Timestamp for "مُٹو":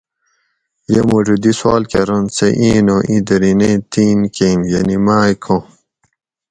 1.07-1.35